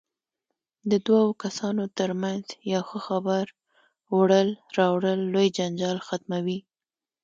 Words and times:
د 0.91 0.91
دوو 1.05 1.25
کسانو 1.43 1.83
ترمنځ 1.97 2.45
یو 2.71 2.81
ښه 2.89 2.99
خبر 3.07 3.45
وړل 4.17 4.49
راوړل 4.77 5.19
لوی 5.33 5.47
جنجال 5.57 5.97
ختموي. 6.07 6.59